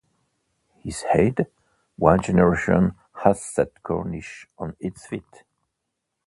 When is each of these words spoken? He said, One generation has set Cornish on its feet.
He 0.79 0.89
said, 0.89 1.45
One 1.95 2.23
generation 2.23 2.95
has 3.23 3.39
set 3.39 3.83
Cornish 3.83 4.47
on 4.57 4.75
its 4.79 5.05
feet. 5.05 5.43